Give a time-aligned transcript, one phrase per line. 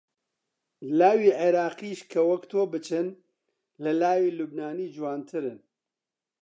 [0.99, 3.07] لاوی عێراقیش کە وەک تۆ بچن،
[3.83, 5.59] لە لاوی لوبنانی جوانترن